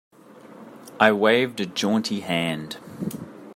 I 0.99 1.11
waved 1.11 1.59
a 1.59 1.67
jaunty 1.67 2.21
hand. 2.21 2.77